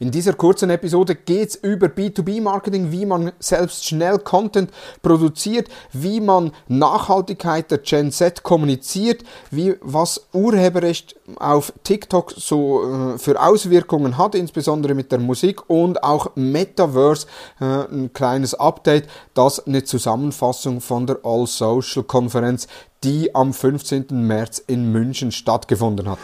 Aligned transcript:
In 0.00 0.12
dieser 0.12 0.32
kurzen 0.32 0.70
Episode 0.70 1.16
geht 1.16 1.48
es 1.48 1.54
über 1.56 1.88
B2B-Marketing, 1.88 2.92
wie 2.92 3.04
man 3.04 3.32
selbst 3.40 3.84
schnell 3.84 4.18
Content 4.18 4.70
produziert, 5.02 5.68
wie 5.92 6.20
man 6.20 6.52
Nachhaltigkeit 6.68 7.70
der 7.70 7.78
Gen 7.78 8.12
Z 8.12 8.44
kommuniziert, 8.44 9.24
wie, 9.50 9.74
was 9.80 10.28
Urheberrecht 10.32 11.16
auf 11.40 11.72
TikTok 11.82 12.32
so 12.36 13.14
äh, 13.14 13.18
für 13.18 13.42
Auswirkungen 13.42 14.16
hat, 14.18 14.36
insbesondere 14.36 14.94
mit 14.94 15.10
der 15.10 15.18
Musik 15.18 15.68
und 15.68 16.04
auch 16.04 16.30
Metaverse, 16.36 17.26
äh, 17.60 17.64
ein 17.64 18.12
kleines 18.12 18.54
Update, 18.54 19.08
das 19.34 19.66
eine 19.66 19.82
Zusammenfassung 19.82 20.80
von 20.80 21.08
der 21.08 21.18
All 21.24 21.48
Social 21.48 22.04
Konferenz, 22.04 22.68
die 23.02 23.34
am 23.34 23.52
15. 23.52 24.06
März 24.10 24.62
in 24.64 24.92
München 24.92 25.32
stattgefunden 25.32 26.08
hat. 26.08 26.18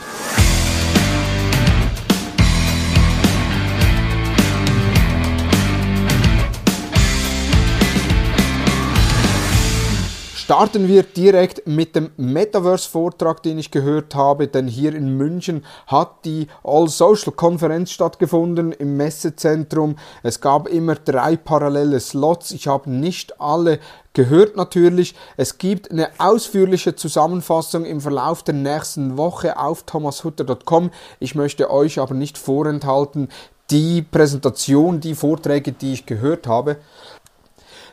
Starten 10.45 10.89
wir 10.89 11.05
direkt 11.05 11.67
mit 11.67 11.97
dem 11.97 12.11
Metaverse-Vortrag, 12.19 13.43
den 13.43 13.59
ich 13.59 13.71
gehört 13.71 14.15
habe, 14.15 14.47
denn 14.47 14.69
hier 14.69 14.95
in 14.95 15.17
München 15.17 15.65
hat 15.87 16.27
die 16.27 16.49
All-Social-Konferenz 16.63 17.93
stattgefunden 17.93 18.73
im 18.73 18.99
Messezentrum. 18.99 19.97
Es 20.23 20.43
gab 20.43 20.69
immer 20.69 20.97
drei 20.97 21.39
parallele 21.39 21.99
Slots. 21.99 22.51
Ich 22.51 22.67
habe 22.67 22.91
nicht 22.91 23.41
alle 23.41 23.79
gehört 24.13 24.55
natürlich. 24.55 25.15
Es 25.39 25.57
gibt 25.57 25.91
eine 25.91 26.11
ausführliche 26.19 26.95
Zusammenfassung 26.95 27.87
im 27.87 28.03
Verlauf 28.03 28.43
der 28.43 28.55
nächsten 28.55 29.17
Woche 29.17 29.59
auf 29.59 29.85
thomashutter.com. 29.85 30.91
Ich 31.21 31.35
möchte 31.35 31.71
euch 31.71 31.99
aber 31.99 32.13
nicht 32.13 32.37
vorenthalten, 32.37 33.31
die 33.71 34.03
Präsentation, 34.03 35.01
die 35.01 35.15
Vorträge, 35.15 35.73
die 35.73 35.95
ich 35.95 36.05
gehört 36.05 36.47
habe 36.47 36.77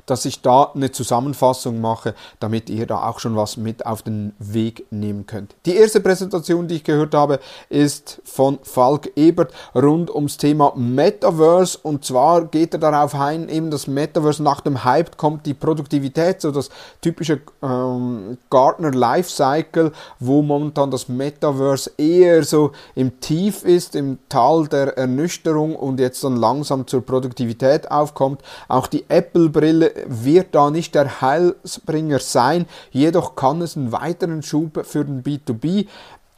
dass 0.05 0.25
ich 0.25 0.41
da 0.41 0.71
eine 0.73 0.91
Zusammenfassung 0.91 1.81
mache, 1.81 2.15
damit 2.39 2.69
ihr 2.69 2.85
da 2.85 3.07
auch 3.07 3.19
schon 3.19 3.35
was 3.35 3.57
mit 3.57 3.85
auf 3.85 4.01
den 4.01 4.33
Weg 4.39 4.85
nehmen 4.91 5.25
könnt. 5.25 5.55
Die 5.65 5.75
erste 5.75 6.01
Präsentation, 6.01 6.67
die 6.67 6.75
ich 6.75 6.83
gehört 6.83 7.13
habe, 7.13 7.39
ist 7.69 8.21
von 8.23 8.59
Falk 8.63 9.11
Ebert 9.15 9.53
rund 9.75 10.13
ums 10.13 10.37
Thema 10.37 10.73
Metaverse 10.75 11.77
und 11.81 12.05
zwar 12.05 12.45
geht 12.45 12.73
er 12.73 12.79
darauf 12.79 13.15
ein, 13.15 13.49
eben 13.49 13.71
das 13.71 13.87
Metaverse 13.87 14.43
nach 14.43 14.61
dem 14.61 14.83
Hype 14.83 15.17
kommt 15.17 15.45
die 15.45 15.53
Produktivität, 15.53 16.41
so 16.41 16.51
das 16.51 16.69
typische 17.01 17.41
ähm, 17.61 18.37
Gartner 18.49 18.91
Lifecycle, 18.91 19.91
wo 20.19 20.41
momentan 20.41 20.91
das 20.91 21.07
Metaverse 21.07 21.91
eher 21.97 22.43
so 22.43 22.71
im 22.95 23.19
Tief 23.19 23.63
ist, 23.63 23.95
im 23.95 24.19
Tal 24.29 24.67
der 24.67 24.97
Ernüchterung 24.97 25.75
und 25.75 25.99
jetzt 25.99 26.23
dann 26.23 26.35
langsam 26.35 26.87
zur 26.87 27.05
Produktivität 27.05 27.89
aufkommt. 27.91 28.41
Auch 28.67 28.87
die 28.87 29.05
Apple-Brille 29.07 29.90
wird 30.05 30.53
da 30.55 30.71
nicht 30.71 30.95
der 30.95 31.21
Heilsbringer 31.21 32.19
sein, 32.19 32.65
jedoch 32.91 33.35
kann 33.35 33.61
es 33.61 33.75
einen 33.75 33.91
weiteren 33.91 34.43
Schub 34.43 34.85
für 34.85 35.05
den 35.05 35.23
B2B 35.23 35.87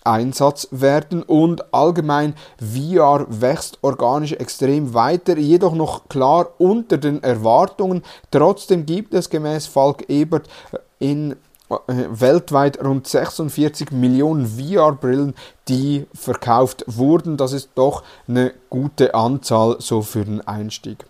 Einsatz 0.04 0.68
werden 0.72 1.24
und 1.24 1.74
allgemein 1.74 2.36
VR 2.58 3.26
wächst 3.30 3.80
organisch 3.82 4.34
extrem 4.34 4.94
weiter, 4.94 5.38
jedoch 5.38 5.74
noch 5.74 6.10
klar 6.10 6.50
unter 6.58 6.98
den 6.98 7.24
Erwartungen. 7.24 8.04
Trotzdem 8.32 8.86
gibt 8.86 9.14
es 9.14 9.30
gemäß 9.30 9.68
Falk 9.68 10.10
Ebert 10.10 10.50
in 11.00 11.36
äh, 11.70 11.76
weltweit 12.10 12.84
rund 12.84 13.08
46 13.08 13.92
Millionen 13.92 14.46
VR-Brillen, 14.46 15.34
die 15.68 16.06
verkauft 16.14 16.84
wurden. 16.88 17.38
Das 17.38 17.54
ist 17.54 17.70
doch 17.76 18.04
eine 18.28 18.54
gute 18.70 19.16
Anzahl 19.16 19.78
so 19.80 20.02
für 20.02 20.26
den 20.26 20.42
Einstieg. 20.42 21.06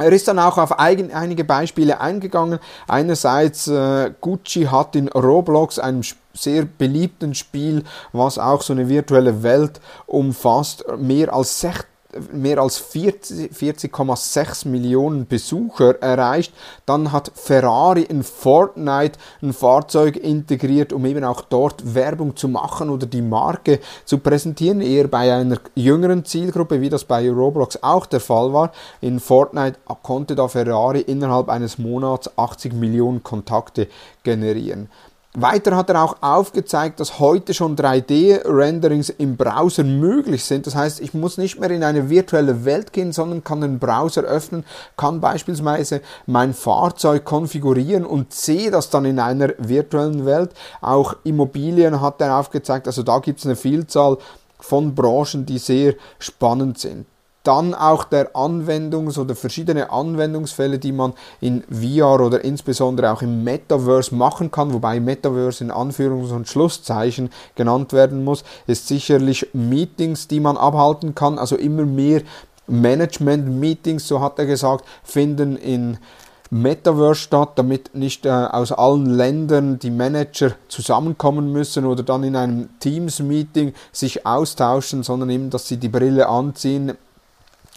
Er 0.00 0.12
ist 0.12 0.28
dann 0.28 0.38
auch 0.38 0.56
auf 0.56 0.78
eigen, 0.78 1.12
einige 1.12 1.44
Beispiele 1.44 2.00
eingegangen. 2.00 2.58
Einerseits 2.88 3.68
äh, 3.68 4.10
Gucci 4.20 4.62
hat 4.64 4.96
in 4.96 5.08
Roblox, 5.08 5.78
einem 5.78 6.00
sehr 6.32 6.64
beliebten 6.64 7.34
Spiel, 7.34 7.84
was 8.12 8.38
auch 8.38 8.62
so 8.62 8.72
eine 8.72 8.88
virtuelle 8.88 9.42
Welt 9.42 9.80
umfasst, 10.06 10.84
mehr 10.96 11.34
als 11.34 11.60
60 11.60 11.86
mehr 12.32 12.58
als 12.58 12.80
40,6 12.80 13.52
40, 13.52 14.64
Millionen 14.66 15.26
Besucher 15.26 16.00
erreicht. 16.02 16.52
Dann 16.86 17.12
hat 17.12 17.32
Ferrari 17.34 18.02
in 18.02 18.22
Fortnite 18.22 19.18
ein 19.42 19.52
Fahrzeug 19.52 20.16
integriert, 20.16 20.92
um 20.92 21.04
eben 21.06 21.24
auch 21.24 21.42
dort 21.42 21.94
Werbung 21.94 22.36
zu 22.36 22.48
machen 22.48 22.90
oder 22.90 23.06
die 23.06 23.22
Marke 23.22 23.80
zu 24.04 24.18
präsentieren, 24.18 24.80
eher 24.80 25.08
bei 25.08 25.32
einer 25.32 25.58
jüngeren 25.74 26.24
Zielgruppe, 26.24 26.80
wie 26.80 26.88
das 26.88 27.04
bei 27.04 27.30
Roblox 27.30 27.82
auch 27.82 28.06
der 28.06 28.20
Fall 28.20 28.52
war. 28.52 28.72
In 29.00 29.20
Fortnite 29.20 29.78
konnte 30.02 30.34
da 30.34 30.48
Ferrari 30.48 31.00
innerhalb 31.00 31.48
eines 31.48 31.78
Monats 31.78 32.30
80 32.36 32.72
Millionen 32.72 33.22
Kontakte 33.22 33.88
generieren. 34.22 34.88
Weiter 35.34 35.76
hat 35.76 35.88
er 35.90 36.02
auch 36.02 36.16
aufgezeigt, 36.22 36.98
dass 36.98 37.20
heute 37.20 37.54
schon 37.54 37.76
3D-Renderings 37.76 39.10
im 39.10 39.36
Browser 39.36 39.84
möglich 39.84 40.44
sind. 40.44 40.66
Das 40.66 40.74
heißt, 40.74 41.00
ich 41.00 41.14
muss 41.14 41.38
nicht 41.38 41.60
mehr 41.60 41.70
in 41.70 41.84
eine 41.84 42.10
virtuelle 42.10 42.64
Welt 42.64 42.92
gehen, 42.92 43.12
sondern 43.12 43.44
kann 43.44 43.60
den 43.60 43.78
Browser 43.78 44.22
öffnen, 44.22 44.64
kann 44.96 45.20
beispielsweise 45.20 46.00
mein 46.26 46.52
Fahrzeug 46.52 47.24
konfigurieren 47.24 48.04
und 48.04 48.34
sehe 48.34 48.72
das 48.72 48.90
dann 48.90 49.04
in 49.04 49.20
einer 49.20 49.50
virtuellen 49.58 50.26
Welt. 50.26 50.50
Auch 50.80 51.14
Immobilien 51.22 52.00
hat 52.00 52.20
er 52.20 52.36
aufgezeigt. 52.36 52.88
Also 52.88 53.04
da 53.04 53.20
gibt 53.20 53.38
es 53.38 53.46
eine 53.46 53.54
Vielzahl 53.54 54.18
von 54.58 54.96
Branchen, 54.96 55.46
die 55.46 55.58
sehr 55.58 55.94
spannend 56.18 56.80
sind 56.80 57.06
dann 57.42 57.74
auch 57.74 58.04
der 58.04 58.34
Anwendungs- 58.34 59.18
oder 59.18 59.34
verschiedene 59.34 59.90
Anwendungsfälle, 59.90 60.78
die 60.78 60.92
man 60.92 61.14
in 61.40 61.62
VR 61.70 62.20
oder 62.20 62.44
insbesondere 62.44 63.10
auch 63.10 63.22
im 63.22 63.44
Metaverse 63.44 64.14
machen 64.14 64.50
kann, 64.50 64.72
wobei 64.72 65.00
Metaverse 65.00 65.64
in 65.64 65.70
Anführungs- 65.70 66.32
und 66.32 66.48
Schlusszeichen 66.48 67.30
genannt 67.54 67.92
werden 67.92 68.24
muss, 68.24 68.44
ist 68.66 68.88
sicherlich 68.88 69.48
Meetings, 69.54 70.28
die 70.28 70.40
man 70.40 70.56
abhalten 70.56 71.14
kann, 71.14 71.38
also 71.38 71.56
immer 71.56 71.86
mehr 71.86 72.22
Management-Meetings, 72.66 74.06
so 74.06 74.20
hat 74.20 74.38
er 74.38 74.46
gesagt, 74.46 74.84
finden 75.02 75.56
in 75.56 75.98
Metaverse 76.50 77.20
statt, 77.20 77.52
damit 77.56 77.94
nicht 77.94 78.26
äh, 78.26 78.30
aus 78.30 78.72
allen 78.72 79.06
Ländern 79.06 79.78
die 79.78 79.90
Manager 79.90 80.52
zusammenkommen 80.68 81.52
müssen 81.52 81.86
oder 81.86 82.02
dann 82.02 82.24
in 82.24 82.34
einem 82.34 82.68
Teams-Meeting 82.80 83.72
sich 83.92 84.26
austauschen, 84.26 85.04
sondern 85.04 85.30
eben, 85.30 85.50
dass 85.50 85.68
sie 85.68 85.76
die 85.76 85.88
Brille 85.88 86.28
anziehen, 86.28 86.96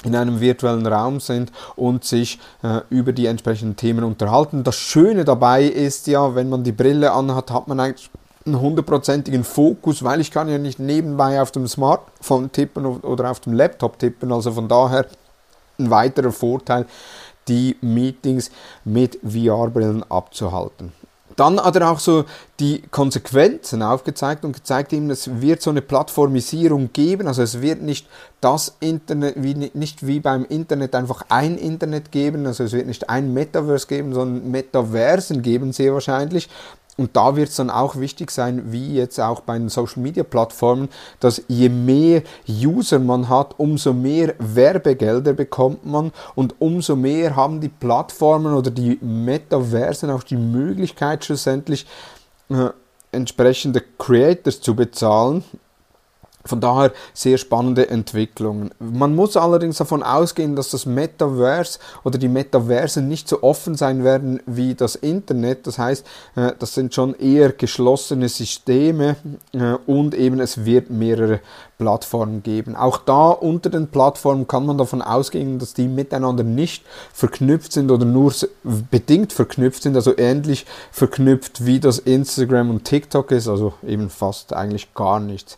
in 0.06 0.16
einem 0.16 0.40
virtuellen 0.40 0.86
Raum 0.86 1.20
sind 1.20 1.52
und 1.76 2.04
sich 2.04 2.40
äh, 2.62 2.82
über 2.90 3.14
die 3.14 3.26
entsprechenden 3.26 3.76
Themen 3.76 4.04
unterhalten. 4.04 4.64
Das 4.64 4.76
Schöne 4.76 5.26
dabei 5.26 5.64
ist 5.64 6.08
ja, 6.08 6.36
wenn 6.36 6.50
man 6.50 6.64
die 6.64 6.72
Brille 6.72 7.12
anhat, 7.12 7.52
hat 7.52 7.68
man 7.68 7.80
eigentlich 7.80 8.10
einen 8.46 8.60
hundertprozentigen 8.60 9.44
Fokus, 9.44 10.04
weil 10.04 10.20
ich 10.20 10.32
kann 10.32 10.50
ja 10.50 10.58
nicht 10.58 10.80
nebenbei 10.80 11.42
auf 11.42 11.52
dem 11.52 11.68
Smartphone 11.68 12.52
tippen 12.52 12.86
oder 12.86 13.32
auf 13.32 13.40
dem 13.40 13.54
Laptop 13.54 14.00
tippen. 14.00 14.32
Also 14.32 14.52
von 14.52 14.68
daher 14.68 15.06
ein 15.80 15.90
weiterer 15.90 16.32
Vorteil, 16.32 16.86
die 17.48 17.78
Meetings 17.82 18.52
mit 18.84 19.20
VR-Brillen 19.24 20.04
abzuhalten. 20.10 20.92
Dann 21.36 21.60
hat 21.60 21.76
er 21.76 21.90
auch 21.90 22.00
so 22.00 22.26
die 22.60 22.82
Konsequenzen 22.92 23.82
aufgezeigt 23.82 24.46
und 24.46 24.54
gezeigt 24.54 24.94
ihm, 24.94 25.10
es 25.10 25.42
wird 25.42 25.62
so 25.62 25.70
eine 25.70 25.82
Plattformisierung 25.82 26.92
geben. 26.94 27.28
Also 27.28 27.42
es 27.42 27.62
wird 27.62 27.82
nicht 27.82 28.08
das 28.42 28.76
Internet, 28.80 29.36
wie, 29.42 29.72
nicht 29.74 30.06
wie 30.06 30.20
beim 30.20 30.46
Internet 30.46 30.96
einfach 30.96 31.24
ein 31.30 31.58
Internet 31.58 32.12
geben. 32.12 32.46
Also 32.46 32.64
es 32.64 32.74
wird 32.74 32.88
nicht 32.88 33.10
ein 33.10 33.34
Metaverse 33.34 33.88
geben, 33.88 34.14
sondern 34.14 34.52
Metaversen 34.52 35.42
geben 35.42 35.74
sehr 35.74 35.94
wahrscheinlich. 35.94 36.50
Und 36.96 37.16
da 37.16 37.36
wird 37.36 37.50
es 37.50 37.56
dann 37.56 37.72
auch 37.72 37.96
wichtig 37.96 38.30
sein, 38.30 38.72
wie 38.72 38.94
jetzt 38.94 39.20
auch 39.20 39.42
bei 39.42 39.58
den 39.58 39.70
Social 39.70 40.04
Media 40.04 40.24
Plattformen, 40.24 40.90
dass 41.20 41.42
je 41.48 41.70
mehr 41.70 42.22
User 42.48 43.00
man 43.00 43.30
hat, 43.30 43.56
umso 43.58 43.94
mehr 43.94 44.36
Werbegelder 44.38 45.34
bekommt 45.34 45.86
man 45.86 46.12
und 46.36 46.56
umso 46.60 46.96
mehr 46.96 47.36
haben 47.36 47.62
die 47.62 47.70
Plattformen 47.70 48.54
oder 48.54 48.70
die 48.70 49.00
Metaversen 49.02 50.12
auch 50.12 50.24
die 50.24 50.38
Möglichkeit 50.38 51.26
schlussendlich 51.26 51.88
äh, 52.50 52.70
entsprechende 53.12 53.82
Creators 53.98 54.62
zu 54.62 54.76
bezahlen 54.76 55.44
von 56.46 56.60
daher 56.60 56.92
sehr 57.14 57.38
spannende 57.38 57.90
Entwicklungen. 57.90 58.72
Man 58.80 59.16
muss 59.16 59.38
allerdings 59.38 59.78
davon 59.78 60.04
ausgehen, 60.04 60.56
dass 60.56 60.70
das 60.70 60.86
Metaverse 60.86 61.80
oder 62.04 62.18
die 62.18 62.28
Metaversen 62.28 63.08
nicht 63.08 63.30
so 63.30 63.44
offen 63.44 63.76
sein 63.76 64.04
werden 64.04 64.42
wie 64.46 64.76
das 64.76 64.96
Internet. 64.96 65.68
Das 65.68 65.78
heißt, 65.78 66.06
äh, 66.36 66.52
das 66.60 66.74
sind 66.74 66.94
schon 66.94 67.14
eher 67.16 67.52
geschlossene 67.52 68.30
Systeme 68.30 69.16
äh, 69.54 69.76
und 69.86 70.14
eben 70.16 70.40
es 70.40 70.66
wird 70.66 70.90
mehrere 70.90 71.40
Plattformen 71.78 72.44
geben. 72.44 72.76
Auch 72.76 72.98
da 72.98 73.30
unter 73.30 73.70
den 73.70 73.88
Plattformen 73.88 74.48
kann 74.48 74.66
man 74.66 74.78
davon 74.78 75.02
ausgehen, 75.02 75.60
dass 75.60 75.74
die 75.74 75.88
miteinander 75.88 76.44
nicht 76.44 76.84
verknüpft 77.14 77.74
sind 77.74 77.92
oder 77.92 78.06
nur 78.06 78.34
bedingt 78.64 79.34
verknüpft 79.34 79.84
sind, 79.84 79.96
also 79.96 80.18
ähnlich 80.18 80.66
verknüpft 80.92 81.66
wie 81.66 81.80
das 81.80 82.00
Instagram 82.00 82.70
und 82.70 82.84
TikTok 82.86 83.32
ist, 83.32 83.48
also 83.48 83.74
eben 83.86 84.10
fast 84.10 84.54
eigentlich 84.54 84.94
gar 84.94 85.20
nichts. 85.20 85.58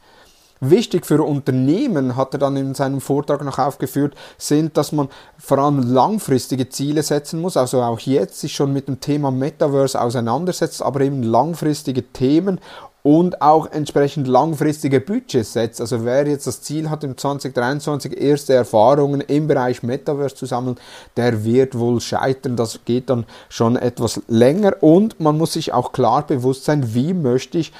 Wichtig 0.62 1.06
für 1.06 1.22
Unternehmen, 1.22 2.16
hat 2.16 2.34
er 2.34 2.40
dann 2.40 2.56
in 2.56 2.74
seinem 2.76 3.02
Vortrag 3.02 3.44
noch 3.44 3.60
aufgeführt, 3.60 4.16
sind, 4.38 4.78
dass 4.78 4.94
man 4.94 5.10
vor 5.38 5.58
allem 5.58 5.80
langfristige 5.80 6.70
Ziele 6.70 7.04
setzen 7.04 7.42
muss, 7.42 7.58
also 7.58 7.82
auch 7.82 8.00
jetzt 8.00 8.40
sich 8.40 8.54
schon 8.54 8.72
mit 8.72 8.88
dem 8.88 9.02
Thema 9.02 9.32
Metaverse 9.32 10.00
auseinandersetzt, 10.00 10.82
aber 10.82 11.02
eben 11.02 11.24
langfristige 11.24 12.04
Themen 12.14 12.62
und 13.06 13.40
auch 13.44 13.68
entsprechend 13.68 14.28
langfristige 14.28 15.00
Budgets 15.00 15.54
setzt. 15.54 15.80
Also 15.80 16.04
wer 16.06 16.26
jetzt 16.26 16.48
das 16.48 16.64
Ziel 16.64 16.90
hat, 16.90 17.04
im 17.04 17.16
2023 17.16 18.20
erste 18.20 18.54
Erfahrungen 18.54 19.22
im 19.22 19.48
Bereich 19.48 19.84
Metaverse 19.84 20.34
zu 20.36 20.48
sammeln, 20.48 20.78
der 21.16 21.44
wird 21.44 21.78
wohl 21.78 22.02
scheitern. 22.02 22.56
Das 22.56 22.80
geht 22.84 23.12
dann 23.12 23.26
schon 23.48 23.76
etwas 23.76 24.22
länger 24.28 24.82
und 24.82 25.20
man 25.20 25.38
muss 25.38 25.54
sich 25.54 25.72
auch 25.72 25.92
klar 25.92 26.26
bewusst 26.26 26.66
sein, 26.66 26.96
wie 26.96 27.14
möchte 27.14 27.60
ich 27.60 27.74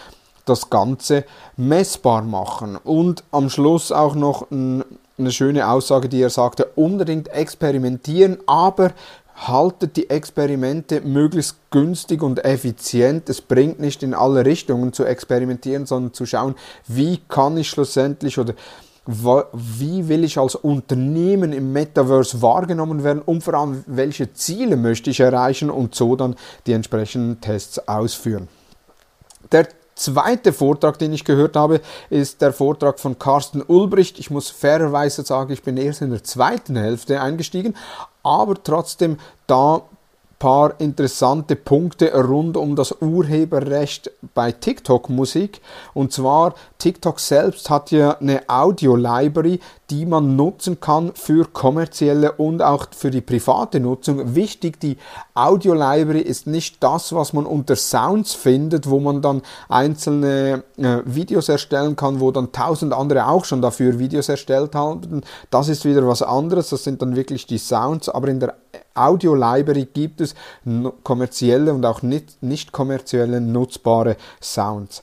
das 0.46 0.70
Ganze 0.70 1.26
messbar 1.58 2.22
machen. 2.22 2.78
Und 2.78 3.24
am 3.32 3.50
Schluss 3.50 3.92
auch 3.92 4.16
noch 4.16 4.50
ein, 4.52 4.84
eine 5.18 5.32
schöne 5.32 5.68
Aussage, 5.68 6.10
die 6.10 6.22
er 6.22 6.30
sagte, 6.30 6.66
unbedingt 6.76 7.30
experimentieren, 7.30 8.38
aber 8.46 8.92
haltet 9.36 9.98
die 9.98 10.10
Experimente 10.10 11.02
möglichst 11.02 11.58
günstig 11.70 12.24
und 12.24 12.46
effizient. 12.46 13.30
Es 13.30 13.42
bringt 13.42 13.80
nicht 13.80 14.02
in 14.02 14.14
alle 14.14 14.46
Richtungen 14.46 14.94
zu 14.94 15.04
experimentieren, 15.04 15.86
sondern 15.86 16.14
zu 16.14 16.26
schauen, 16.26 16.56
wie 16.88 17.20
kann 17.28 17.58
ich 17.58 17.70
schlussendlich 17.70 18.40
oder 18.40 18.54
wie 19.08 20.08
will 20.08 20.24
ich 20.24 20.40
als 20.40 20.56
Unternehmen 20.56 21.54
im 21.54 21.72
Metaverse 21.72 22.42
wahrgenommen 22.42 23.04
werden 23.04 23.22
und 23.22 23.44
vor 23.44 23.54
allem, 23.54 23.84
welche 23.86 24.34
Ziele 24.34 24.78
möchte 24.78 25.12
ich 25.12 25.20
erreichen 25.20 25.70
und 25.70 25.94
so 25.94 26.16
dann 26.16 26.36
die 26.66 26.74
entsprechenden 26.74 27.40
Tests 27.40 27.88
ausführen. 27.88 28.48
Der 29.52 29.68
zweite 29.96 30.54
Vortrag, 30.54 31.00
den 31.00 31.14
ich 31.14 31.24
gehört 31.24 31.56
habe, 31.56 31.82
ist 32.10 32.42
der 32.42 32.54
Vortrag 32.54 33.00
von 33.00 33.18
Carsten 33.18 33.64
Ulbricht. 33.66 34.20
Ich 34.20 34.30
muss 34.30 34.50
fairerweise 34.50 35.24
sagen, 35.24 35.54
ich 35.54 35.64
bin 35.64 35.78
erst 35.78 36.02
in 36.02 36.12
der 36.12 36.24
zweiten 36.24 36.76
Hälfte 36.76 37.22
eingestiegen, 37.22 37.76
aber 38.24 38.62
trotzdem 38.62 39.18
da 39.48 39.82
paar 40.40 40.80
interessante 40.80 41.56
Punkte 41.56 42.14
rund 42.14 42.58
um 42.58 42.76
das 42.76 43.02
Urheberrecht 43.02 44.12
bei 44.34 44.52
TikTok-Musik. 44.52 45.62
Und 45.94 46.12
zwar, 46.12 46.56
TikTok 46.86 47.20
selbst 47.20 47.72
hat 47.72 47.90
ja 47.90 48.16
eine 48.20 48.44
Audio-Library, 48.48 49.60
die 49.90 50.06
man 50.06 50.36
nutzen 50.36 50.80
kann 50.80 51.14
für 51.16 51.46
kommerzielle 51.52 52.34
und 52.34 52.62
auch 52.62 52.86
für 52.96 53.10
die 53.10 53.22
private 53.22 53.80
Nutzung. 53.80 54.36
Wichtig, 54.36 54.80
die 54.80 54.98
Audio-Library 55.34 56.22
ist 56.22 56.46
nicht 56.46 56.84
das, 56.84 57.12
was 57.16 57.34
man 57.34 57.48
unter 57.48 57.76
Sounds 57.76 58.36
findet, 58.36 58.88
wo 58.88 59.00
man 59.00 59.24
dann 59.24 59.42
einzelne 59.68 60.64
äh, 60.78 60.98
Videos 61.06 61.50
erstellen 61.50 61.96
kann, 61.96 62.20
wo 62.20 62.30
dann 62.30 62.52
tausend 62.52 62.94
andere 62.94 63.30
auch 63.30 63.46
schon 63.46 63.64
dafür 63.64 63.98
Videos 63.98 64.30
erstellt 64.30 64.76
haben. 64.76 65.22
Das 65.50 65.70
ist 65.70 65.86
wieder 65.86 66.08
was 66.08 66.22
anderes, 66.22 66.70
das 66.70 66.84
sind 66.84 67.02
dann 67.02 67.16
wirklich 67.16 67.48
die 67.48 67.58
Sounds, 67.58 68.10
aber 68.10 68.28
in 68.28 68.40
der 68.40 68.54
Audio 68.94 69.34
Library 69.34 69.88
gibt 69.92 70.22
es 70.22 70.36
kommerzielle 71.04 71.74
und 71.74 71.84
auch 71.84 72.04
nicht, 72.04 72.44
nicht 72.44 72.72
kommerzielle 72.72 73.42
nutzbare 73.42 74.18
Sounds. 74.40 75.02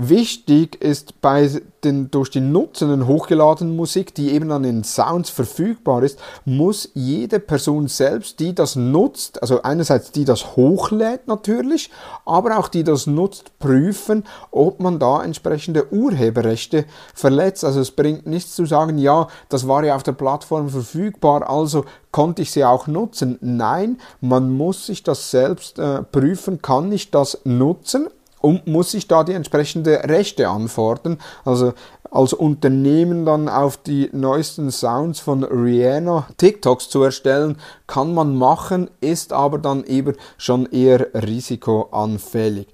Wichtig 0.00 0.80
ist 0.80 1.20
bei 1.20 1.50
den 1.82 2.08
durch 2.12 2.30
die 2.30 2.40
Nutzenden 2.40 3.08
hochgeladenen 3.08 3.74
Musik, 3.74 4.14
die 4.14 4.30
eben 4.30 4.52
an 4.52 4.62
den 4.62 4.84
Sounds 4.84 5.28
verfügbar 5.28 6.04
ist, 6.04 6.20
muss 6.44 6.88
jede 6.94 7.40
Person 7.40 7.88
selbst, 7.88 8.38
die 8.38 8.54
das 8.54 8.76
nutzt, 8.76 9.42
also 9.42 9.62
einerseits 9.62 10.12
die 10.12 10.24
das 10.24 10.54
hochlädt 10.54 11.26
natürlich, 11.26 11.90
aber 12.24 12.58
auch 12.58 12.68
die 12.68 12.84
das 12.84 13.08
nutzt, 13.08 13.58
prüfen, 13.58 14.22
ob 14.52 14.78
man 14.78 15.00
da 15.00 15.20
entsprechende 15.24 15.92
Urheberrechte 15.92 16.84
verletzt. 17.12 17.64
Also 17.64 17.80
es 17.80 17.90
bringt 17.90 18.24
nichts 18.24 18.54
zu 18.54 18.66
sagen, 18.66 18.98
ja, 18.98 19.26
das 19.48 19.66
war 19.66 19.82
ja 19.82 19.96
auf 19.96 20.04
der 20.04 20.12
Plattform 20.12 20.68
verfügbar, 20.68 21.50
also 21.50 21.84
konnte 22.12 22.42
ich 22.42 22.52
sie 22.52 22.64
auch 22.64 22.86
nutzen. 22.86 23.36
Nein, 23.40 23.98
man 24.20 24.48
muss 24.48 24.86
sich 24.86 25.02
das 25.02 25.32
selbst 25.32 25.80
äh, 25.80 26.04
prüfen, 26.04 26.62
kann 26.62 26.92
ich 26.92 27.10
das 27.10 27.40
nutzen 27.42 28.06
und 28.40 28.66
muss 28.66 28.94
ich 28.94 29.08
da 29.08 29.24
die 29.24 29.32
entsprechende 29.32 30.04
Rechte 30.04 30.48
anfordern. 30.48 31.18
Also 31.44 31.72
als 32.10 32.32
Unternehmen 32.32 33.26
dann 33.26 33.48
auf 33.48 33.76
die 33.76 34.08
neuesten 34.12 34.70
Sounds 34.70 35.20
von 35.20 35.44
Rihanna 35.44 36.28
TikToks 36.36 36.88
zu 36.88 37.02
erstellen, 37.02 37.58
kann 37.86 38.14
man 38.14 38.34
machen, 38.34 38.90
ist 39.00 39.32
aber 39.32 39.58
dann 39.58 39.84
eben 39.84 40.14
schon 40.38 40.66
eher 40.66 41.08
risikoanfällig. 41.14 42.68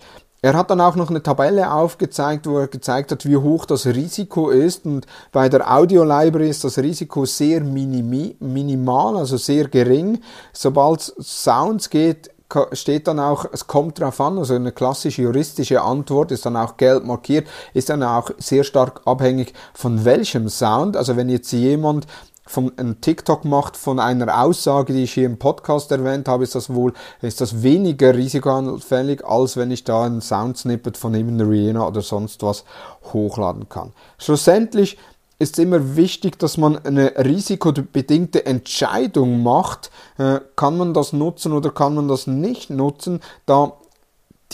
Er 0.45 0.53
hat 0.53 0.71
dann 0.71 0.83
auch 0.83 0.95
noch 0.95 1.09
eine 1.09 1.23
Tabelle 1.23 1.73
aufgezeigt, 1.73 2.47
wo 2.47 2.59
er 2.59 2.69
gezeigt 2.69 3.11
hat, 3.11 3.25
wie 3.25 3.39
hoch 3.39 3.65
das 3.65 3.87
Risiko 3.87 4.51
ist. 4.51 4.85
Und 4.85 5.07
bei 5.33 5.49
der 5.49 5.75
Audio 5.75 6.05
Library 6.05 6.51
ist 6.51 6.65
das 6.65 6.77
Risiko 6.77 7.25
sehr 7.25 7.63
minimal, 7.63 9.17
also 9.17 9.39
sehr 9.39 9.69
gering. 9.69 10.21
Sobald 10.53 11.01
Sounds 11.01 11.89
geht, 11.89 12.34
steht 12.73 13.09
dann 13.09 13.19
auch, 13.19 13.47
es 13.53 13.67
kommt 13.67 14.01
darauf 14.01 14.21
an, 14.21 14.39
also 14.39 14.55
eine 14.55 14.73
klassische 14.73 15.23
juristische 15.23 15.83
Antwort 15.83 16.31
ist 16.31 16.47
dann 16.47 16.57
auch 16.57 16.77
gelb 16.77 17.05
markiert, 17.05 17.49
ist 17.73 17.91
dann 17.91 18.03
auch 18.03 18.31
sehr 18.39 18.65
stark 18.65 19.03
abhängig 19.05 19.53
von 19.73 20.05
welchem 20.05 20.49
Sound. 20.49 20.97
Also 20.97 21.17
wenn 21.17 21.29
jetzt 21.29 21.53
jemand 21.53 22.07
von 22.47 22.77
einem 22.77 23.01
TikTok 23.01 23.45
macht 23.45 23.77
von 23.77 23.99
einer 23.99 24.43
Aussage, 24.43 24.93
die 24.93 25.05
ich 25.05 25.15
hier 25.15 25.27
im 25.27 25.39
Podcast 25.39 25.91
erwähnt 25.91 26.29
habe, 26.29 26.45
ist 26.45 26.55
das 26.55 26.73
wohl, 26.75 26.93
ist 27.23 27.41
das 27.41 27.63
weniger 27.63 28.15
risikoanfällig, 28.15 29.25
als 29.25 29.57
wenn 29.57 29.71
ich 29.71 29.85
da 29.85 30.05
ein 30.05 30.21
Soundsnippet 30.21 30.97
von 30.97 31.15
eben 31.15 31.41
Rihanna 31.41 31.87
oder 31.87 32.03
sonst 32.03 32.43
was 32.43 32.65
hochladen 33.13 33.69
kann. 33.69 33.93
Schlussendlich 34.19 34.99
ist 35.39 35.59
immer 35.59 35.97
wichtig, 35.97 36.39
dass 36.39 36.57
man 36.57 36.79
eine 36.79 37.13
risikobedingte 37.17 38.47
Entscheidung 38.47 39.43
macht. 39.43 39.91
Äh, 40.19 40.41
kann 40.57 40.77
man 40.77 40.95
das 40.95 41.13
nutzen 41.13 41.53
oder 41.53 41.71
kann 41.71 41.95
man 41.95 42.09
das 42.09 42.27
nicht 42.27 42.71
nutzen? 42.71 43.21
Da 43.47 43.73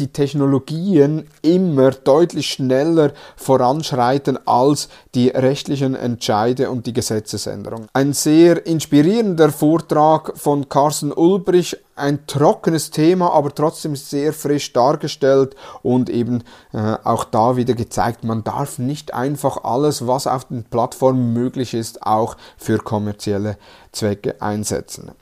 die 0.00 0.08
Technologien 0.08 1.28
immer 1.42 1.90
deutlich 1.90 2.50
schneller 2.50 3.12
voranschreiten 3.36 4.38
als 4.46 4.88
die 5.14 5.28
rechtlichen 5.28 5.94
Entscheide 5.94 6.70
und 6.70 6.86
die 6.86 6.92
Gesetzesänderung. 6.92 7.86
Ein 7.92 8.12
sehr 8.12 8.66
inspirierender 8.66 9.50
Vortrag 9.50 10.36
von 10.36 10.68
Carsten 10.68 11.12
Ulbrich, 11.12 11.76
ein 11.96 12.26
trockenes 12.26 12.90
Thema, 12.90 13.32
aber 13.32 13.54
trotzdem 13.54 13.94
sehr 13.94 14.32
frisch 14.32 14.72
dargestellt 14.72 15.54
und 15.82 16.08
eben 16.08 16.42
äh, 16.72 16.96
auch 17.04 17.24
da 17.24 17.56
wieder 17.56 17.74
gezeigt, 17.74 18.24
man 18.24 18.42
darf 18.42 18.78
nicht 18.78 19.12
einfach 19.12 19.64
alles, 19.64 20.06
was 20.06 20.26
auf 20.26 20.46
den 20.46 20.64
Plattformen 20.64 21.34
möglich 21.34 21.74
ist, 21.74 22.02
auch 22.02 22.36
für 22.56 22.78
kommerzielle 22.78 23.58
Zwecke 23.92 24.40
einsetzen 24.40 25.12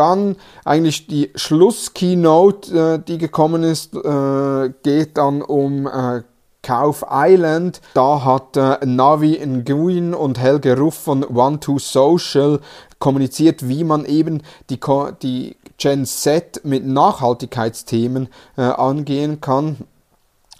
dann 0.00 0.36
eigentlich 0.64 1.06
die 1.08 1.30
Schlusskeynote, 1.34 2.94
äh, 2.94 2.98
die 3.06 3.18
gekommen 3.18 3.62
ist, 3.62 3.94
äh, 3.94 4.70
geht 4.82 5.18
dann 5.18 5.42
um 5.42 5.86
äh, 5.86 6.22
Kauf 6.62 7.04
Island. 7.10 7.82
Da 7.92 8.24
hat 8.24 8.56
äh, 8.56 8.78
Navi 8.86 9.38
Nguyen 9.44 10.14
und 10.14 10.38
Helge 10.38 10.78
Ruff 10.78 10.94
von 10.94 11.22
One2Social 11.22 12.60
kommuniziert, 12.98 13.68
wie 13.68 13.84
man 13.84 14.06
eben 14.06 14.42
die, 14.70 14.80
die 15.22 15.56
Gen 15.76 16.06
Z 16.06 16.64
mit 16.64 16.86
Nachhaltigkeitsthemen 16.86 18.28
äh, 18.56 18.62
angehen 18.62 19.42
kann. 19.42 19.76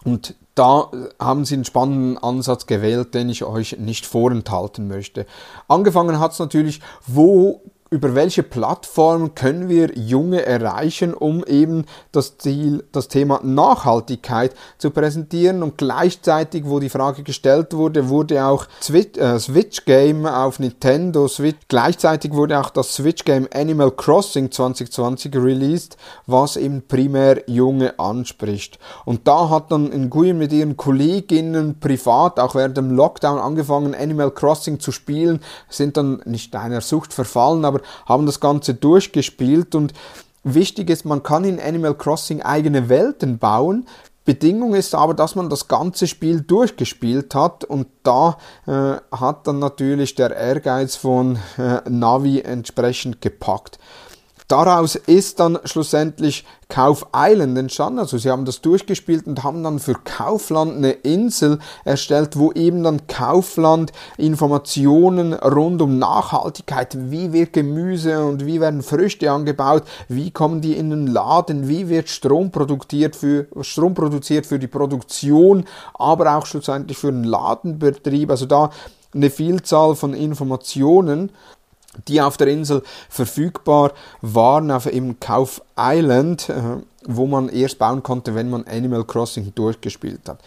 Und 0.04 0.34
da 0.54 0.90
haben 1.18 1.46
sie 1.46 1.54
einen 1.54 1.64
spannenden 1.64 2.18
Ansatz 2.18 2.66
gewählt, 2.66 3.14
den 3.14 3.30
ich 3.30 3.44
euch 3.44 3.78
nicht 3.78 4.04
vorenthalten 4.04 4.88
möchte. 4.88 5.24
Angefangen 5.68 6.20
hat 6.20 6.32
es 6.32 6.38
natürlich, 6.38 6.80
wo 7.06 7.62
über 7.90 8.14
welche 8.14 8.44
Plattform 8.44 9.34
können 9.34 9.68
wir 9.68 9.98
Junge 9.98 10.46
erreichen, 10.46 11.12
um 11.12 11.42
eben 11.44 11.86
das 12.12 12.38
Ziel, 12.38 12.84
das 12.92 13.08
Thema 13.08 13.40
Nachhaltigkeit 13.42 14.54
zu 14.78 14.90
präsentieren. 14.92 15.64
Und 15.64 15.76
gleichzeitig, 15.76 16.62
wo 16.66 16.78
die 16.78 16.88
Frage 16.88 17.24
gestellt 17.24 17.74
wurde, 17.74 18.08
wurde 18.08 18.44
auch 18.44 18.66
Switch, 18.80 19.18
äh, 19.18 19.40
Switch 19.40 19.84
Game 19.86 20.24
auf 20.24 20.60
Nintendo 20.60 21.26
Switch. 21.26 21.58
Gleichzeitig 21.66 22.32
wurde 22.32 22.60
auch 22.60 22.70
das 22.70 22.94
Switch 22.94 23.24
Game 23.24 23.48
Animal 23.52 23.90
Crossing 23.90 24.52
2020 24.52 25.34
released, 25.34 25.96
was 26.26 26.56
eben 26.56 26.82
primär 26.86 27.42
Junge 27.48 27.98
anspricht. 27.98 28.78
Und 29.04 29.26
da 29.26 29.50
hat 29.50 29.72
dann 29.72 29.90
Nguyen 29.90 30.38
mit 30.38 30.52
ihren 30.52 30.76
Kolleginnen 30.76 31.80
privat, 31.80 32.38
auch 32.38 32.54
während 32.54 32.76
dem 32.76 32.92
Lockdown 32.94 33.40
angefangen, 33.40 33.96
Animal 33.96 34.30
Crossing 34.30 34.78
zu 34.78 34.92
spielen, 34.92 35.40
sind 35.68 35.96
dann 35.96 36.22
nicht 36.24 36.54
einer 36.54 36.82
Sucht 36.82 37.12
verfallen, 37.12 37.64
aber 37.64 37.79
haben 38.06 38.26
das 38.26 38.40
Ganze 38.40 38.74
durchgespielt 38.74 39.74
und 39.74 39.92
wichtig 40.44 40.90
ist, 40.90 41.04
man 41.04 41.22
kann 41.22 41.44
in 41.44 41.60
Animal 41.60 41.94
Crossing 41.94 42.42
eigene 42.42 42.88
Welten 42.88 43.38
bauen. 43.38 43.86
Bedingung 44.24 44.74
ist 44.74 44.94
aber, 44.94 45.14
dass 45.14 45.34
man 45.34 45.48
das 45.48 45.66
ganze 45.66 46.06
Spiel 46.06 46.42
durchgespielt 46.42 47.34
hat 47.34 47.64
und 47.64 47.88
da 48.02 48.38
äh, 48.66 48.96
hat 49.10 49.46
dann 49.46 49.58
natürlich 49.58 50.14
der 50.14 50.36
Ehrgeiz 50.36 50.94
von 50.94 51.38
äh, 51.58 51.80
Navi 51.88 52.40
entsprechend 52.40 53.20
gepackt. 53.20 53.78
Daraus 54.50 54.96
ist 54.96 55.38
dann 55.38 55.60
schlussendlich 55.62 56.44
Kauf 56.68 57.06
Island 57.14 57.56
entstanden. 57.56 58.00
Also 58.00 58.18
sie 58.18 58.30
haben 58.30 58.44
das 58.44 58.60
durchgespielt 58.60 59.28
und 59.28 59.44
haben 59.44 59.62
dann 59.62 59.78
für 59.78 59.94
Kaufland 59.94 60.76
eine 60.76 60.90
Insel 60.90 61.60
erstellt, 61.84 62.36
wo 62.36 62.50
eben 62.50 62.82
dann 62.82 63.06
Kaufland 63.06 63.92
Informationen 64.18 65.34
rund 65.34 65.80
um 65.80 66.00
Nachhaltigkeit, 66.00 66.96
wie 67.12 67.32
wird 67.32 67.52
Gemüse 67.52 68.24
und 68.24 68.44
wie 68.44 68.60
werden 68.60 68.82
Früchte 68.82 69.30
angebaut, 69.30 69.84
wie 70.08 70.32
kommen 70.32 70.60
die 70.60 70.76
in 70.76 70.90
den 70.90 71.06
Laden, 71.06 71.68
wie 71.68 71.88
wird 71.88 72.08
Strom 72.08 72.50
produziert 72.50 73.14
für, 73.14 73.46
Strom 73.60 73.94
produziert 73.94 74.46
für 74.46 74.58
die 74.58 74.66
Produktion, 74.66 75.64
aber 75.94 76.34
auch 76.34 76.46
schlussendlich 76.46 76.98
für 76.98 77.12
den 77.12 77.22
Ladenbetrieb. 77.22 78.28
Also 78.30 78.46
da 78.46 78.70
eine 79.14 79.30
Vielzahl 79.30 79.94
von 79.94 80.12
Informationen 80.12 81.30
die 82.08 82.20
auf 82.20 82.36
der 82.36 82.48
Insel 82.48 82.82
verfügbar 83.08 83.92
waren, 84.20 84.70
auf 84.70 84.86
eben 84.86 85.18
Kauf 85.20 85.62
Island, 85.78 86.48
äh, 86.48 86.76
wo 87.06 87.26
man 87.26 87.48
erst 87.48 87.78
bauen 87.78 88.02
konnte, 88.02 88.34
wenn 88.34 88.50
man 88.50 88.64
Animal 88.64 89.04
Crossing 89.04 89.52
durchgespielt 89.54 90.28
hat. 90.28 90.40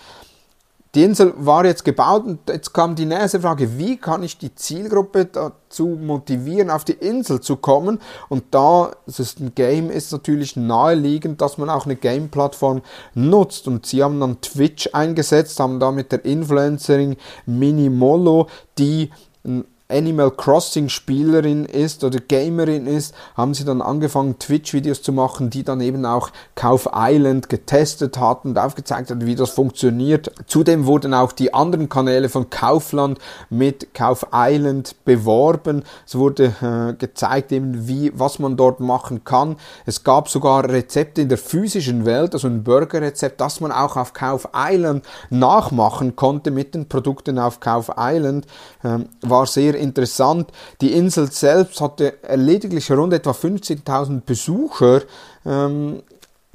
Die 0.95 1.03
Insel 1.03 1.33
war 1.37 1.65
jetzt 1.65 1.83
gebaut 1.83 2.23
und 2.23 2.47
jetzt 2.47 2.71
kam 2.71 2.93
die 2.93 3.07
nächste 3.07 3.41
Frage, 3.41 3.79
wie 3.79 3.97
kann 3.97 4.21
ich 4.21 4.37
die 4.37 4.53
Zielgruppe 4.53 5.25
dazu 5.25 5.87
motivieren, 5.87 6.69
auf 6.69 6.85
die 6.85 6.91
Insel 6.91 7.41
zu 7.41 7.55
kommen? 7.55 7.99
Und 8.29 8.43
da 8.51 8.91
es 9.07 9.39
ein 9.39 9.55
Game 9.55 9.89
ist, 9.89 10.11
natürlich 10.11 10.55
naheliegend, 10.55 11.41
dass 11.41 11.57
man 11.57 11.71
auch 11.71 11.85
eine 11.85 11.95
Game-Plattform 11.95 12.83
nutzt. 13.15 13.67
Und 13.67 13.87
sie 13.87 14.03
haben 14.03 14.19
dann 14.19 14.39
Twitch 14.41 14.87
eingesetzt, 14.93 15.59
haben 15.59 15.79
da 15.79 15.91
mit 15.91 16.11
der 16.11 16.23
Influencerin 16.25 17.15
Minimolo, 17.47 18.45
die 18.77 19.09
ein 19.43 19.65
Animal 19.93 20.31
Crossing 20.31 20.89
Spielerin 20.89 21.65
ist 21.65 22.03
oder 22.03 22.19
Gamerin 22.19 22.87
ist, 22.87 23.13
haben 23.37 23.53
sie 23.53 23.63
dann 23.63 23.81
angefangen, 23.81 24.39
Twitch-Videos 24.39 25.03
zu 25.03 25.13
machen, 25.13 25.49
die 25.49 25.63
dann 25.63 25.81
eben 25.81 26.05
auch 26.05 26.31
Kauf 26.55 26.89
Island 26.93 27.47
getestet 27.49 28.17
hatten 28.17 28.49
und 28.49 28.57
aufgezeigt 28.57 29.11
hat, 29.11 29.25
wie 29.25 29.35
das 29.35 29.51
funktioniert. 29.51 30.31
Zudem 30.47 30.85
wurden 30.87 31.13
auch 31.13 31.31
die 31.31 31.53
anderen 31.53 31.89
Kanäle 31.89 32.29
von 32.29 32.49
Kaufland 32.49 33.19
mit 33.49 33.93
Kauf 33.93 34.25
Island 34.33 34.95
beworben. 35.05 35.83
Es 36.07 36.15
wurde 36.15 36.55
äh, 36.61 36.93
gezeigt, 36.93 37.51
eben 37.51 37.87
wie, 37.87 38.11
was 38.15 38.39
man 38.39 38.57
dort 38.57 38.79
machen 38.79 39.23
kann. 39.23 39.57
Es 39.85 40.03
gab 40.03 40.27
sogar 40.27 40.67
Rezepte 40.67 41.21
in 41.21 41.29
der 41.29 41.37
physischen 41.37 42.05
Welt, 42.05 42.33
also 42.33 42.47
ein 42.47 42.63
Burgerrezept, 42.63 43.39
das 43.39 43.59
man 43.59 43.71
auch 43.71 43.95
auf 43.95 44.13
Kauf 44.13 44.47
Island 44.55 45.05
nachmachen 45.29 46.15
konnte 46.15 46.49
mit 46.49 46.73
den 46.73 46.89
Produkten 46.89 47.37
auf 47.37 47.59
Kauf 47.59 47.91
Island. 47.97 48.47
Ähm, 48.83 49.09
war 49.21 49.45
sehr 49.45 49.75
interessant. 49.83 50.49
Die 50.81 50.93
Insel 50.93 51.31
selbst 51.31 51.81
hatte 51.81 52.15
lediglich 52.35 52.89
rund 52.91 53.13
etwa 53.13 53.31
15.000 53.31 54.21
Besucher 54.25 55.01
ähm, 55.45 56.01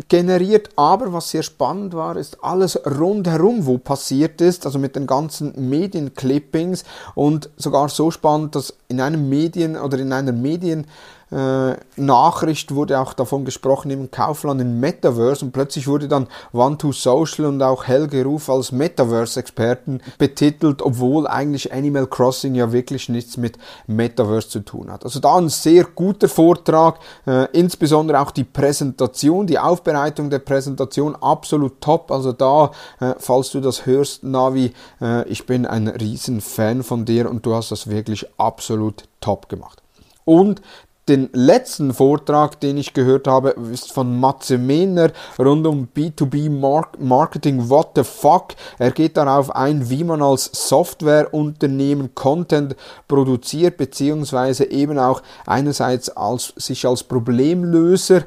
generiert, 0.06 0.70
aber 0.76 1.12
was 1.12 1.30
sehr 1.30 1.42
spannend 1.42 1.92
war, 1.92 2.16
ist 2.16 2.42
alles 2.42 2.78
rundherum, 2.86 3.66
wo 3.66 3.78
passiert 3.78 4.40
ist, 4.40 4.64
also 4.64 4.78
mit 4.78 4.94
den 4.94 5.08
ganzen 5.08 5.68
Medienclippings 5.68 6.84
und 7.16 7.50
sogar 7.56 7.88
so 7.88 8.12
spannend, 8.12 8.54
dass 8.54 8.74
in 8.86 9.00
einem 9.00 9.28
Medien 9.28 9.76
oder 9.76 9.98
in 9.98 10.12
einer 10.12 10.32
Medien 10.32 10.86
Nachricht 11.30 12.74
wurde 12.74 13.00
auch 13.00 13.12
davon 13.12 13.44
gesprochen 13.44 13.90
im 13.90 14.10
Kaufland 14.10 14.60
in 14.60 14.80
Metaverse 14.80 15.44
und 15.44 15.52
plötzlich 15.52 15.86
wurde 15.86 16.08
dann 16.08 16.26
One2Social 16.54 17.46
und 17.46 17.62
auch 17.62 17.84
Helge 17.84 18.24
Ruf 18.24 18.48
als 18.48 18.72
Metaverse-Experten 18.72 20.00
betitelt, 20.16 20.82
obwohl 20.82 21.26
eigentlich 21.26 21.72
Animal 21.72 22.06
Crossing 22.06 22.54
ja 22.54 22.72
wirklich 22.72 23.08
nichts 23.08 23.36
mit 23.36 23.58
Metaverse 23.86 24.48
zu 24.48 24.60
tun 24.60 24.90
hat. 24.90 25.04
Also 25.04 25.20
da 25.20 25.36
ein 25.36 25.48
sehr 25.48 25.84
guter 25.84 26.28
Vortrag, 26.28 26.98
äh, 27.26 27.46
insbesondere 27.52 28.20
auch 28.20 28.30
die 28.30 28.44
Präsentation, 28.44 29.46
die 29.46 29.58
Aufbereitung 29.58 30.30
der 30.30 30.38
Präsentation 30.38 31.16
absolut 31.16 31.80
top. 31.80 32.10
Also 32.10 32.32
da, 32.32 32.70
äh, 33.00 33.14
falls 33.18 33.50
du 33.50 33.60
das 33.60 33.86
hörst, 33.86 34.24
Navi, 34.24 34.72
äh, 35.00 35.28
ich 35.28 35.46
bin 35.46 35.66
ein 35.66 35.88
riesen 35.88 36.40
Fan 36.40 36.82
von 36.82 37.04
dir 37.04 37.30
und 37.30 37.44
du 37.44 37.54
hast 37.54 37.70
das 37.70 37.88
wirklich 37.88 38.26
absolut 38.38 39.04
top 39.20 39.48
gemacht. 39.48 39.82
Und 40.24 40.60
den 41.08 41.30
letzten 41.32 41.94
Vortrag, 41.94 42.60
den 42.60 42.76
ich 42.76 42.94
gehört 42.94 43.26
habe, 43.26 43.50
ist 43.72 43.92
von 43.92 44.18
Matze 44.20 44.58
Mehner 44.58 45.10
rund 45.38 45.66
um 45.66 45.88
B2B 45.94 46.50
Marketing. 46.98 47.68
What 47.68 47.90
the 47.96 48.04
fuck? 48.04 48.48
Er 48.78 48.90
geht 48.90 49.16
darauf 49.16 49.54
ein, 49.54 49.88
wie 49.90 50.04
man 50.04 50.22
als 50.22 50.50
Softwareunternehmen 50.52 52.14
Content 52.14 52.76
produziert, 53.08 53.76
beziehungsweise 53.76 54.70
eben 54.70 54.98
auch 54.98 55.22
einerseits 55.46 56.10
als, 56.10 56.52
sich 56.56 56.86
als 56.86 57.02
Problemlöser 57.02 58.24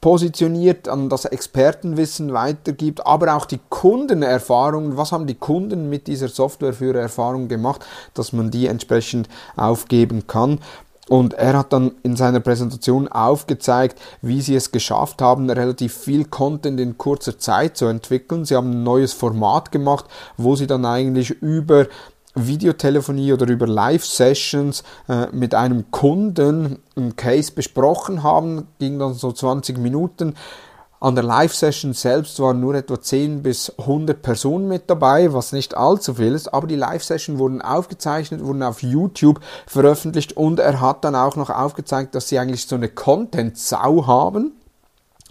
positioniert, 0.00 0.88
an 0.88 1.08
das 1.08 1.24
Expertenwissen 1.24 2.32
weitergibt, 2.32 3.04
aber 3.04 3.34
auch 3.34 3.46
die 3.46 3.58
Kundenerfahrungen, 3.68 4.96
was 4.96 5.12
haben 5.12 5.26
die 5.26 5.34
Kunden 5.34 5.88
mit 5.88 6.06
dieser 6.06 6.28
Software 6.28 6.72
für 6.72 6.96
Erfahrungen 6.96 7.48
gemacht, 7.48 7.84
dass 8.14 8.32
man 8.32 8.50
die 8.50 8.66
entsprechend 8.66 9.28
aufgeben 9.56 10.26
kann. 10.26 10.60
Und 11.08 11.34
er 11.34 11.56
hat 11.56 11.72
dann 11.72 11.92
in 12.02 12.16
seiner 12.16 12.40
Präsentation 12.40 13.08
aufgezeigt, 13.08 13.98
wie 14.20 14.42
sie 14.42 14.54
es 14.54 14.72
geschafft 14.72 15.22
haben, 15.22 15.48
relativ 15.48 15.94
viel 15.94 16.26
Content 16.26 16.78
in 16.78 16.98
kurzer 16.98 17.38
Zeit 17.38 17.76
zu 17.76 17.86
entwickeln. 17.86 18.44
Sie 18.44 18.54
haben 18.54 18.70
ein 18.70 18.82
neues 18.82 19.14
Format 19.14 19.72
gemacht, 19.72 20.04
wo 20.36 20.54
sie 20.54 20.66
dann 20.66 20.84
eigentlich 20.84 21.30
über 21.30 21.86
Videotelefonie 22.34 23.32
oder 23.32 23.48
über 23.48 23.66
Live-Sessions 23.66 24.84
äh, 25.08 25.26
mit 25.32 25.54
einem 25.54 25.90
Kunden 25.90 26.78
einen 26.94 27.16
Case 27.16 27.52
besprochen 27.52 28.22
haben, 28.22 28.68
ging 28.78 28.98
dann 28.98 29.14
so 29.14 29.32
20 29.32 29.78
Minuten 29.78 30.34
an 31.00 31.14
der 31.14 31.24
Live-Session 31.24 31.92
selbst 31.92 32.40
waren 32.40 32.60
nur 32.60 32.74
etwa 32.74 33.00
10 33.00 33.42
bis 33.42 33.72
100 33.78 34.20
Personen 34.20 34.66
mit 34.66 34.90
dabei, 34.90 35.32
was 35.32 35.52
nicht 35.52 35.76
allzu 35.76 36.14
viel 36.14 36.34
ist, 36.34 36.52
aber 36.52 36.66
die 36.66 36.76
Live-Session 36.76 37.38
wurden 37.38 37.62
aufgezeichnet, 37.62 38.44
wurden 38.44 38.62
auf 38.62 38.82
YouTube 38.82 39.40
veröffentlicht 39.66 40.36
und 40.36 40.58
er 40.58 40.80
hat 40.80 41.04
dann 41.04 41.14
auch 41.14 41.36
noch 41.36 41.50
aufgezeigt, 41.50 42.14
dass 42.14 42.28
sie 42.28 42.38
eigentlich 42.38 42.66
so 42.66 42.74
eine 42.74 42.88
Content-Sau 42.88 44.06
haben 44.06 44.57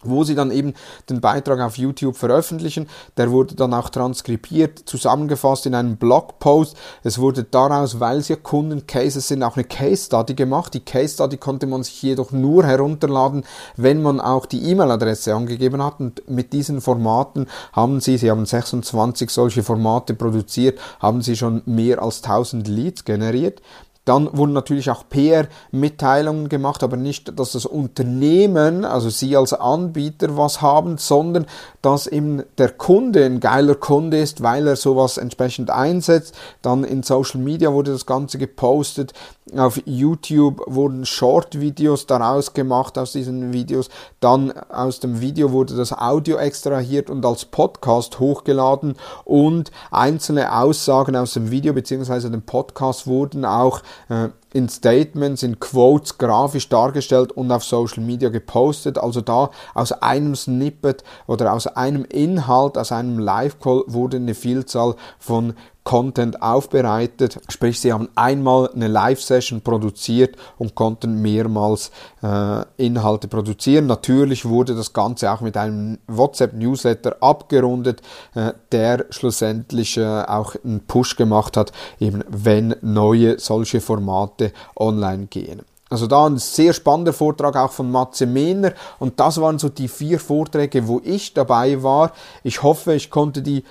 wo 0.03 0.23
sie 0.23 0.35
dann 0.35 0.51
eben 0.51 0.73
den 1.09 1.21
Beitrag 1.21 1.59
auf 1.59 1.77
YouTube 1.77 2.15
veröffentlichen. 2.15 2.87
Der 3.17 3.31
wurde 3.31 3.55
dann 3.55 3.73
auch 3.73 3.89
transkribiert, 3.89 4.79
zusammengefasst 4.85 5.65
in 5.65 5.75
einem 5.75 5.97
Blogpost. 5.97 6.77
Es 7.03 7.19
wurde 7.19 7.43
daraus, 7.43 7.99
weil 7.99 8.21
ja 8.21 8.35
Kundencases 8.35 9.27
sind, 9.27 9.43
auch 9.43 9.55
eine 9.55 9.63
Case 9.63 10.05
Study 10.05 10.33
gemacht. 10.33 10.73
Die 10.73 10.79
Case 10.79 11.15
Study 11.15 11.37
konnte 11.37 11.67
man 11.67 11.83
sich 11.83 12.01
jedoch 12.01 12.31
nur 12.31 12.65
herunterladen, 12.65 13.43
wenn 13.75 14.01
man 14.01 14.19
auch 14.19 14.45
die 14.45 14.69
E-Mail-Adresse 14.69 15.33
angegeben 15.33 15.83
hat. 15.83 15.99
Und 15.99 16.29
mit 16.29 16.53
diesen 16.53 16.81
Formaten 16.81 17.47
haben 17.73 17.99
sie, 17.99 18.17
sie 18.17 18.29
haben 18.29 18.45
26 18.45 19.29
solche 19.29 19.63
Formate 19.63 20.13
produziert, 20.13 20.79
haben 20.99 21.21
sie 21.21 21.35
schon 21.35 21.61
mehr 21.65 22.01
als 22.01 22.23
1000 22.23 22.67
Leads 22.67 23.05
generiert. 23.05 23.61
Dann 24.07 24.29
wurden 24.37 24.53
natürlich 24.53 24.89
auch 24.89 25.03
PR-Mitteilungen 25.09 26.47
gemacht, 26.47 26.81
aber 26.81 26.95
nicht, 26.95 27.37
dass 27.37 27.51
das 27.51 27.65
Unternehmen, 27.65 28.85
also 28.85 29.09
Sie 29.09 29.35
als 29.35 29.51
Anbieter 29.51 30.37
was 30.37 30.61
haben, 30.61 30.97
sondern 30.97 31.45
dass 31.81 32.07
eben 32.07 32.43
der 32.57 32.69
Kunde 32.69 33.25
ein 33.25 33.41
geiler 33.41 33.75
Kunde 33.75 34.17
ist, 34.17 34.41
weil 34.41 34.65
er 34.65 34.77
sowas 34.77 35.17
entsprechend 35.17 35.71
einsetzt. 35.71 36.35
Dann 36.61 36.85
in 36.85 37.03
Social 37.03 37.41
Media 37.41 37.73
wurde 37.73 37.91
das 37.91 38.05
Ganze 38.05 38.37
gepostet. 38.37 39.11
Auf 39.55 39.79
YouTube 39.85 40.61
wurden 40.65 41.05
Short-Videos 41.05 42.05
daraus 42.05 42.53
gemacht 42.53 42.97
aus 42.97 43.13
diesen 43.13 43.53
Videos. 43.53 43.89
Dann 44.19 44.51
aus 44.51 44.99
dem 44.99 45.21
Video 45.21 45.51
wurde 45.53 45.75
das 45.75 45.93
Audio 45.93 46.37
extrahiert 46.37 47.09
und 47.09 47.25
als 47.25 47.45
Podcast 47.45 48.19
hochgeladen 48.19 48.95
und 49.23 49.71
einzelne 49.89 50.53
Aussagen 50.53 51.15
aus 51.15 51.33
dem 51.33 51.49
Video 51.49 51.73
bzw. 51.73 52.29
dem 52.29 52.41
Podcast 52.41 53.07
wurden 53.07 53.45
auch 53.45 53.81
äh, 54.09 54.29
in 54.53 54.67
Statements, 54.69 55.43
in 55.43 55.59
Quotes 55.59 56.17
grafisch 56.17 56.67
dargestellt 56.67 57.31
und 57.31 57.51
auf 57.51 57.63
Social 57.63 58.03
Media 58.03 58.29
gepostet. 58.29 58.97
Also 58.97 59.21
da 59.21 59.51
aus 59.73 59.91
einem 59.91 60.35
Snippet 60.35 61.03
oder 61.25 61.53
aus 61.53 61.67
einem 61.67 62.03
Inhalt, 62.05 62.77
aus 62.77 62.91
einem 62.91 63.19
Live-Call 63.19 63.83
wurde 63.87 64.17
eine 64.17 64.35
Vielzahl 64.35 64.95
von 65.19 65.53
Content 65.87 66.41
aufbereitet. 66.41 67.39
Sprich, 67.47 67.79
sie 67.79 67.93
haben 67.93 68.09
einmal 68.13 68.69
eine 68.75 68.89
Live-Session 68.89 69.61
produziert 69.61 70.35
und 70.57 70.75
konnten 70.75 71.21
mehrmals 71.21 71.91
äh, 72.21 72.65
Inhalte 72.75 73.29
produzieren. 73.29 73.85
Natürlich 73.85 74.43
wurde 74.43 74.75
das 74.75 74.91
Ganze 74.91 75.31
auch 75.31 75.39
mit 75.39 75.55
einem 75.55 75.99
WhatsApp-Newsletter 76.07 77.15
abgerundet, 77.21 78.01
äh, 78.35 78.51
der 78.73 79.05
schlussendlich 79.11 79.95
äh, 79.95 80.23
auch 80.23 80.55
einen 80.61 80.81
Push 80.81 81.15
gemacht 81.15 81.55
hat, 81.55 81.71
eben 82.01 82.21
wenn 82.27 82.75
neue 82.81 83.39
solche 83.39 83.79
Formate 83.79 84.51
online 84.75 85.27
gehen. 85.27 85.61
Also 85.89 86.05
da 86.05 86.25
ein 86.25 86.37
sehr 86.37 86.73
spannender 86.73 87.13
Vortrag 87.13 87.55
auch 87.55 87.71
von 87.71 87.89
Matze 87.89 88.25
Mehner 88.25 88.73
und 88.99 89.21
das 89.21 89.39
waren 89.39 89.57
so 89.57 89.69
die 89.69 89.87
vier 89.87 90.19
Vorträge, 90.19 90.85
wo 90.85 90.99
ich 91.01 91.33
dabei 91.33 91.81
war. 91.81 92.11
Ich 92.43 92.61
hoffe, 92.61 92.93
ich 92.93 93.09
konnte 93.09 93.41
die 93.41 93.63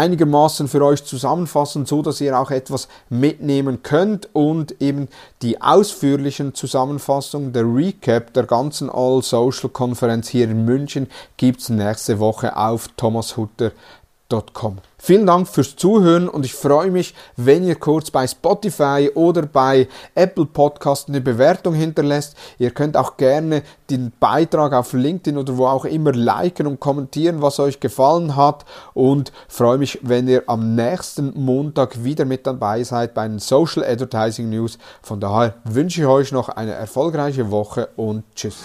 einigermaßen 0.00 0.66
für 0.66 0.82
euch 0.84 1.04
zusammenfassen, 1.04 1.84
so 1.84 2.00
dass 2.00 2.20
ihr 2.20 2.38
auch 2.38 2.50
etwas 2.50 2.88
mitnehmen 3.10 3.82
könnt 3.82 4.28
und 4.34 4.80
eben 4.80 5.08
die 5.42 5.60
ausführlichen 5.60 6.54
Zusammenfassungen, 6.54 7.52
der 7.52 7.64
Recap 7.64 8.32
der 8.32 8.44
ganzen 8.44 8.88
All 8.88 9.22
Social 9.22 9.68
Konferenz 9.68 10.28
hier 10.28 10.44
in 10.44 10.64
München 10.64 11.06
gibt 11.36 11.60
es 11.60 11.68
nächste 11.68 12.18
Woche 12.18 12.56
auf 12.56 12.88
thomashutter.com. 12.96 14.78
Vielen 15.02 15.26
Dank 15.26 15.48
fürs 15.48 15.76
Zuhören 15.76 16.28
und 16.28 16.44
ich 16.44 16.52
freue 16.52 16.90
mich, 16.90 17.14
wenn 17.34 17.64
ihr 17.64 17.76
kurz 17.76 18.10
bei 18.10 18.26
Spotify 18.26 19.10
oder 19.14 19.42
bei 19.46 19.88
Apple 20.14 20.44
Podcast 20.44 21.08
eine 21.08 21.22
Bewertung 21.22 21.72
hinterlässt. 21.72 22.36
Ihr 22.58 22.70
könnt 22.70 22.98
auch 22.98 23.16
gerne 23.16 23.62
den 23.88 24.12
Beitrag 24.20 24.74
auf 24.74 24.92
LinkedIn 24.92 25.38
oder 25.38 25.56
wo 25.56 25.66
auch 25.66 25.86
immer 25.86 26.12
liken 26.12 26.66
und 26.66 26.80
kommentieren, 26.80 27.40
was 27.40 27.58
euch 27.60 27.80
gefallen 27.80 28.36
hat 28.36 28.66
und 28.92 29.32
freue 29.48 29.78
mich, 29.78 30.00
wenn 30.02 30.28
ihr 30.28 30.42
am 30.48 30.74
nächsten 30.74 31.32
Montag 31.34 32.04
wieder 32.04 32.26
mit 32.26 32.46
dabei 32.46 32.84
seid 32.84 33.14
bei 33.14 33.26
den 33.26 33.38
Social 33.38 33.82
Advertising 33.82 34.50
News. 34.50 34.78
Von 35.00 35.18
daher 35.18 35.54
wünsche 35.64 36.02
ich 36.02 36.06
euch 36.06 36.30
noch 36.30 36.50
eine 36.50 36.72
erfolgreiche 36.72 37.50
Woche 37.50 37.88
und 37.96 38.24
tschüss. 38.34 38.58